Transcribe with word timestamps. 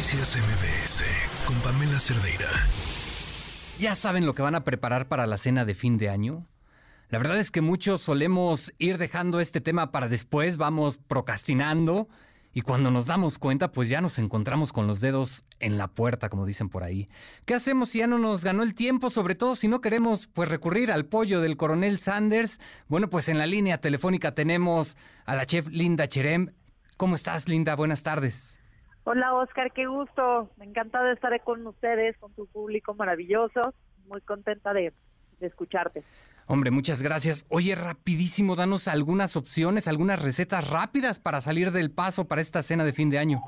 Noticias 0.00 0.38
MBS 0.38 1.04
con 1.44 1.56
Pamela 1.56 2.00
Cerdeira. 2.00 2.48
¿Ya 3.78 3.94
saben 3.94 4.24
lo 4.24 4.32
que 4.32 4.40
van 4.40 4.54
a 4.54 4.64
preparar 4.64 5.08
para 5.08 5.26
la 5.26 5.36
cena 5.36 5.66
de 5.66 5.74
fin 5.74 5.98
de 5.98 6.08
año? 6.08 6.46
La 7.10 7.18
verdad 7.18 7.38
es 7.38 7.50
que 7.50 7.60
muchos 7.60 8.00
solemos 8.00 8.72
ir 8.78 8.96
dejando 8.96 9.40
este 9.40 9.60
tema 9.60 9.92
para 9.92 10.08
después, 10.08 10.56
vamos 10.56 10.96
procrastinando 10.96 12.08
y 12.54 12.62
cuando 12.62 12.90
nos 12.90 13.04
damos 13.04 13.38
cuenta 13.38 13.72
pues 13.72 13.90
ya 13.90 14.00
nos 14.00 14.18
encontramos 14.18 14.72
con 14.72 14.86
los 14.86 15.02
dedos 15.02 15.44
en 15.58 15.76
la 15.76 15.88
puerta, 15.88 16.30
como 16.30 16.46
dicen 16.46 16.70
por 16.70 16.82
ahí. 16.82 17.06
¿Qué 17.44 17.52
hacemos 17.52 17.90
si 17.90 17.98
ya 17.98 18.06
no 18.06 18.16
nos 18.16 18.42
ganó 18.42 18.62
el 18.62 18.74
tiempo? 18.74 19.10
Sobre 19.10 19.34
todo 19.34 19.54
si 19.54 19.68
no 19.68 19.82
queremos 19.82 20.28
pues 20.28 20.48
recurrir 20.48 20.90
al 20.90 21.04
pollo 21.04 21.42
del 21.42 21.58
coronel 21.58 21.98
Sanders. 21.98 22.58
Bueno, 22.88 23.10
pues 23.10 23.28
en 23.28 23.36
la 23.36 23.44
línea 23.44 23.82
telefónica 23.82 24.34
tenemos 24.34 24.96
a 25.26 25.34
la 25.34 25.44
chef 25.44 25.68
Linda 25.68 26.08
Cherem. 26.08 26.54
¿Cómo 26.96 27.16
estás, 27.16 27.48
Linda? 27.48 27.76
Buenas 27.76 28.02
tardes. 28.02 28.59
Hola 29.12 29.34
Oscar, 29.34 29.72
qué 29.72 29.86
gusto. 29.86 30.50
Me 30.56 30.66
encanta 30.66 31.02
de 31.02 31.14
estar 31.14 31.32
con 31.42 31.66
ustedes, 31.66 32.16
con 32.18 32.32
tu 32.32 32.46
público 32.46 32.94
maravilloso. 32.94 33.74
Muy 34.06 34.20
contenta 34.20 34.72
de, 34.72 34.92
de, 35.40 35.46
escucharte. 35.48 36.04
Hombre, 36.46 36.70
muchas 36.70 37.02
gracias. 37.02 37.44
Oye, 37.48 37.74
rapidísimo, 37.74 38.54
danos 38.54 38.86
algunas 38.86 39.34
opciones, 39.34 39.88
algunas 39.88 40.22
recetas 40.22 40.70
rápidas 40.70 41.18
para 41.18 41.40
salir 41.40 41.72
del 41.72 41.90
paso 41.90 42.28
para 42.28 42.40
esta 42.40 42.62
cena 42.62 42.84
de 42.84 42.92
fin 42.92 43.10
de 43.10 43.18
año. 43.18 43.42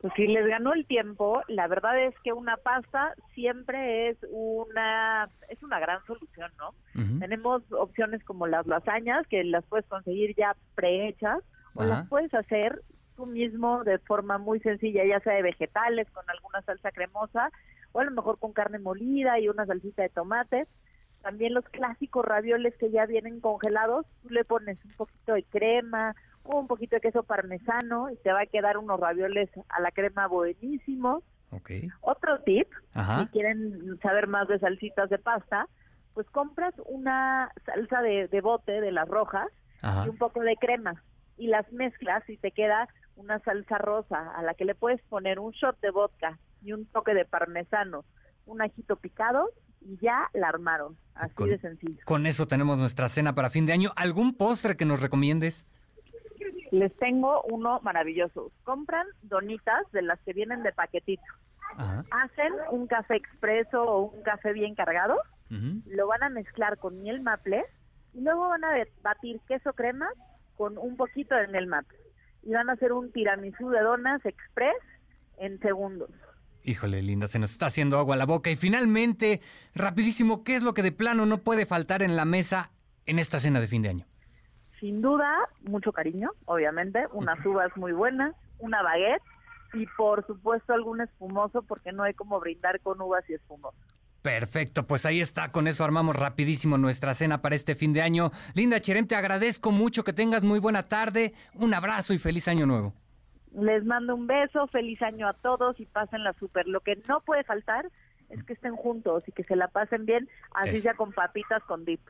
Pues 0.00 0.14
si 0.16 0.26
les 0.26 0.46
ganó 0.46 0.72
el 0.72 0.86
tiempo, 0.86 1.42
la 1.48 1.68
verdad 1.68 2.02
es 2.02 2.14
que 2.24 2.32
una 2.32 2.56
pasta 2.56 3.12
siempre 3.34 4.08
es 4.08 4.16
una 4.30 5.28
es 5.50 5.62
una 5.62 5.80
gran 5.80 6.02
solución, 6.06 6.50
¿no? 6.56 6.70
Uh 6.94 7.04
-huh. 7.04 7.20
Tenemos 7.20 7.62
opciones 7.72 8.24
como 8.24 8.46
las 8.46 8.66
lasañas 8.66 9.26
que 9.28 9.44
las 9.44 9.66
puedes 9.66 9.84
conseguir 9.84 10.34
ya 10.34 10.56
prehechas 10.74 11.40
o 11.74 11.84
las 11.84 12.08
puedes 12.08 12.32
hacer 12.32 12.80
tú 13.16 13.26
mismo 13.26 13.84
de 13.84 13.98
forma 13.98 14.38
muy 14.38 14.60
sencilla, 14.60 15.04
ya 15.04 15.20
sea 15.20 15.34
de 15.34 15.42
vegetales, 15.42 16.10
con 16.10 16.28
alguna 16.28 16.62
salsa 16.62 16.90
cremosa, 16.92 17.50
o 17.92 18.00
a 18.00 18.04
lo 18.04 18.10
mejor 18.10 18.38
con 18.38 18.52
carne 18.52 18.78
molida 18.78 19.38
y 19.38 19.48
una 19.48 19.66
salsita 19.66 20.02
de 20.02 20.08
tomate. 20.08 20.66
También 21.22 21.54
los 21.54 21.64
clásicos 21.64 22.24
ravioles 22.24 22.76
que 22.76 22.90
ya 22.90 23.06
vienen 23.06 23.40
congelados, 23.40 24.06
tú 24.22 24.30
le 24.30 24.44
pones 24.44 24.84
un 24.84 24.92
poquito 24.92 25.34
de 25.34 25.42
crema, 25.44 26.14
un 26.42 26.66
poquito 26.66 26.96
de 26.96 27.00
queso 27.00 27.22
parmesano 27.22 28.10
y 28.10 28.16
te 28.16 28.32
va 28.32 28.42
a 28.42 28.46
quedar 28.46 28.76
unos 28.76 29.00
ravioles 29.00 29.48
a 29.70 29.80
la 29.80 29.90
crema 29.90 30.26
buenísimos. 30.26 31.22
Okay. 31.50 31.88
Otro 32.00 32.40
tip, 32.40 32.68
Ajá. 32.92 33.20
si 33.20 33.26
quieren 33.28 33.98
saber 34.02 34.26
más 34.26 34.48
de 34.48 34.58
salsitas 34.58 35.08
de 35.08 35.18
pasta, 35.18 35.68
pues 36.12 36.28
compras 36.30 36.74
una 36.86 37.50
salsa 37.64 38.02
de, 38.02 38.28
de 38.28 38.40
bote 38.40 38.80
de 38.80 38.92
las 38.92 39.08
rojas 39.08 39.48
Ajá. 39.80 40.04
y 40.04 40.08
un 40.10 40.18
poco 40.18 40.40
de 40.40 40.56
crema 40.56 41.02
y 41.36 41.48
las 41.48 41.70
mezclas 41.72 42.28
y 42.28 42.36
te 42.36 42.50
queda 42.50 42.88
una 43.16 43.38
salsa 43.40 43.78
rosa 43.78 44.32
a 44.36 44.42
la 44.42 44.54
que 44.54 44.64
le 44.64 44.74
puedes 44.74 45.00
poner 45.02 45.38
un 45.38 45.52
shot 45.52 45.78
de 45.80 45.90
vodka 45.90 46.38
y 46.62 46.72
un 46.72 46.86
toque 46.86 47.14
de 47.14 47.24
parmesano, 47.24 48.04
un 48.46 48.62
ajito 48.62 48.96
picado 48.96 49.50
y 49.80 49.98
ya 49.98 50.30
la 50.32 50.48
armaron, 50.48 50.96
así 51.14 51.34
con, 51.34 51.50
de 51.50 51.58
sencillo. 51.58 52.00
Con 52.04 52.26
eso 52.26 52.46
tenemos 52.46 52.78
nuestra 52.78 53.08
cena 53.08 53.34
para 53.34 53.50
fin 53.50 53.66
de 53.66 53.72
año. 53.72 53.92
¿Algún 53.96 54.34
postre 54.34 54.76
que 54.76 54.84
nos 54.84 55.00
recomiendes? 55.00 55.66
Les 56.70 56.94
tengo 56.96 57.42
uno 57.50 57.80
maravilloso. 57.82 58.50
Compran 58.64 59.06
donitas 59.22 59.90
de 59.92 60.02
las 60.02 60.18
que 60.20 60.32
vienen 60.32 60.62
de 60.62 60.72
paquetito. 60.72 61.22
Ajá. 61.76 62.04
Hacen 62.10 62.52
un 62.70 62.86
café 62.86 63.16
expreso 63.16 63.82
o 63.82 64.00
un 64.10 64.22
café 64.22 64.52
bien 64.52 64.74
cargado, 64.74 65.16
uh 65.50 65.54
-huh. 65.54 65.82
lo 65.86 66.06
van 66.06 66.22
a 66.22 66.28
mezclar 66.28 66.78
con 66.78 67.02
miel 67.02 67.20
maple 67.20 67.64
y 68.12 68.20
luego 68.20 68.48
van 68.48 68.64
a 68.64 68.74
batir 69.02 69.40
queso 69.48 69.72
crema 69.72 70.08
con 70.56 70.78
un 70.78 70.96
poquito 70.96 71.34
de 71.34 71.48
miel 71.48 71.66
maple 71.66 71.98
y 72.44 72.52
van 72.52 72.68
a 72.70 72.74
hacer 72.74 72.92
un 72.92 73.10
tiramisú 73.12 73.70
de 73.70 73.80
donas 73.80 74.24
express 74.24 74.76
en 75.38 75.58
segundos. 75.60 76.10
Híjole, 76.62 77.02
linda, 77.02 77.26
se 77.26 77.38
nos 77.38 77.50
está 77.50 77.66
haciendo 77.66 77.98
agua 77.98 78.14
a 78.14 78.18
la 78.18 78.26
boca. 78.26 78.50
Y 78.50 78.56
finalmente, 78.56 79.42
rapidísimo, 79.74 80.44
¿qué 80.44 80.56
es 80.56 80.62
lo 80.62 80.72
que 80.72 80.82
de 80.82 80.92
plano 80.92 81.26
no 81.26 81.38
puede 81.38 81.66
faltar 81.66 82.02
en 82.02 82.16
la 82.16 82.24
mesa 82.24 82.70
en 83.04 83.18
esta 83.18 83.38
cena 83.38 83.60
de 83.60 83.68
fin 83.68 83.82
de 83.82 83.90
año? 83.90 84.06
Sin 84.80 85.02
duda, 85.02 85.30
mucho 85.68 85.92
cariño, 85.92 86.30
obviamente, 86.46 87.06
unas 87.12 87.44
uvas 87.44 87.74
muy 87.76 87.92
buenas, 87.92 88.34
una 88.58 88.82
baguette 88.82 89.22
y 89.74 89.86
por 89.96 90.26
supuesto 90.26 90.72
algún 90.72 91.00
espumoso, 91.00 91.62
porque 91.62 91.92
no 91.92 92.02
hay 92.02 92.14
como 92.14 92.40
brindar 92.40 92.80
con 92.80 93.00
uvas 93.00 93.28
y 93.28 93.34
espumoso. 93.34 93.76
Perfecto, 94.24 94.86
pues 94.86 95.04
ahí 95.04 95.20
está, 95.20 95.52
con 95.52 95.68
eso 95.68 95.84
armamos 95.84 96.16
rapidísimo 96.16 96.78
nuestra 96.78 97.14
cena 97.14 97.42
para 97.42 97.56
este 97.56 97.74
fin 97.74 97.92
de 97.92 98.00
año. 98.00 98.30
Linda 98.54 98.80
Cherem, 98.80 99.06
te 99.06 99.16
agradezco 99.16 99.70
mucho, 99.70 100.02
que 100.02 100.14
tengas 100.14 100.42
muy 100.42 100.60
buena 100.60 100.82
tarde, 100.82 101.34
un 101.52 101.74
abrazo 101.74 102.14
y 102.14 102.18
feliz 102.18 102.48
año 102.48 102.64
nuevo. 102.64 102.94
Les 103.52 103.84
mando 103.84 104.14
un 104.14 104.26
beso, 104.26 104.66
feliz 104.68 105.02
año 105.02 105.28
a 105.28 105.34
todos 105.34 105.78
y 105.78 105.84
pásenla 105.84 106.32
súper. 106.40 106.66
Lo 106.66 106.80
que 106.80 106.96
no 107.06 107.20
puede 107.20 107.44
faltar 107.44 107.90
es 108.30 108.42
que 108.44 108.54
estén 108.54 108.74
juntos 108.76 109.24
y 109.26 109.32
que 109.32 109.44
se 109.44 109.56
la 109.56 109.68
pasen 109.68 110.06
bien, 110.06 110.26
así 110.54 110.78
sea 110.78 110.94
con 110.94 111.12
papitas 111.12 111.62
con 111.64 111.84
dip. 111.84 112.00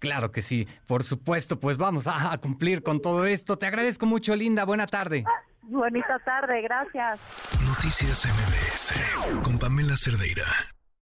Claro 0.00 0.32
que 0.32 0.42
sí, 0.42 0.66
por 0.88 1.04
supuesto, 1.04 1.60
pues 1.60 1.76
vamos 1.76 2.08
a, 2.08 2.36
cumplir 2.38 2.82
con 2.82 3.00
todo 3.00 3.26
esto. 3.26 3.58
Te 3.58 3.66
agradezco 3.66 4.06
mucho, 4.06 4.34
Linda, 4.34 4.64
buena 4.64 4.88
tarde. 4.88 5.24
Bonita 5.62 6.18
tarde, 6.24 6.62
gracias. 6.62 7.20
Noticias 7.64 8.26
MBS 8.26 9.44
con 9.44 9.56
Pamela 9.56 9.96
Cerdeira. 9.96 10.46